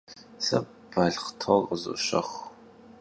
Se 0.45 0.57
balhtor 0.91 1.59
khızoşexu. 1.67 2.43